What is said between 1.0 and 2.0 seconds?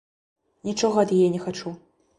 ад яе не хачу.